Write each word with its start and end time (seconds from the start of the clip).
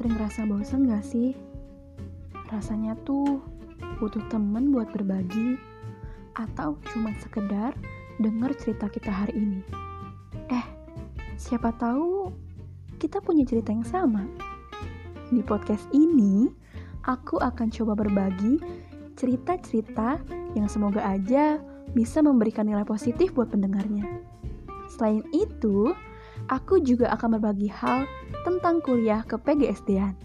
Ngerasa 0.00 0.48
bosen 0.48 0.88
gak 0.88 1.04
sih? 1.04 1.36
Rasanya 2.48 2.96
tuh 3.04 3.44
butuh 4.00 4.24
temen 4.32 4.72
buat 4.72 4.88
berbagi 4.92 5.60
atau 6.32 6.80
cuma 6.92 7.12
sekedar 7.20 7.76
denger 8.16 8.52
cerita 8.56 8.88
kita 8.88 9.12
hari 9.12 9.36
ini. 9.36 9.60
Eh, 10.48 10.66
siapa 11.36 11.72
tahu 11.76 12.32
kita 12.96 13.20
punya 13.20 13.44
cerita 13.44 13.72
yang 13.72 13.84
sama. 13.84 14.24
Di 15.28 15.44
podcast 15.44 15.84
ini, 15.92 16.48
aku 17.04 17.40
akan 17.40 17.68
coba 17.72 17.96
berbagi 17.96 18.60
cerita-cerita 19.16 20.20
yang 20.56 20.68
semoga 20.68 21.04
aja 21.04 21.60
bisa 21.92 22.24
memberikan 22.24 22.68
nilai 22.68 22.84
positif 22.84 23.32
buat 23.32 23.52
pendengarnya. 23.52 24.04
Selain 24.92 25.24
itu, 25.32 25.92
aku 26.50 26.82
juga 26.82 27.14
akan 27.14 27.38
berbagi 27.38 27.70
hal 27.70 28.10
tentang 28.42 28.82
kuliah 28.82 29.22
ke 29.22 29.38
PGSD-an. 29.38 30.18